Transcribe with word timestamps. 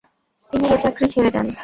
তিনি 0.53 0.65
এ 0.67 0.77
চাকরি 0.83 1.05
ছেড়ে 1.13 1.29
দেন। 1.35 1.45